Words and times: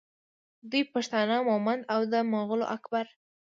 دوی 0.69 0.83
پښتانه 0.93 1.35
مومند 1.49 1.81
او 1.93 2.01
د 2.11 2.13
مغول 2.33 2.61
اکبر 2.75 3.05